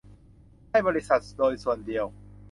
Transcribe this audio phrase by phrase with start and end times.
[0.71, 2.05] ให้บริสุทธิ์โดยส่วนเดียว